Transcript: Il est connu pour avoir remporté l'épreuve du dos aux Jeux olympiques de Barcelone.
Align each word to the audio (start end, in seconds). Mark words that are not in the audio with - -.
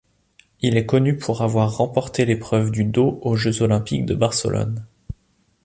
Il 0.61 0.77
est 0.77 0.87
connu 0.87 1.15
pour 1.15 1.43
avoir 1.43 1.77
remporté 1.77 2.25
l'épreuve 2.25 2.71
du 2.71 2.85
dos 2.85 3.19
aux 3.21 3.35
Jeux 3.35 3.61
olympiques 3.61 4.07
de 4.07 4.15
Barcelone. 4.15 4.87